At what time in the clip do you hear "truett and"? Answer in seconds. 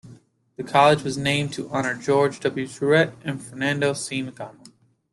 2.67-3.39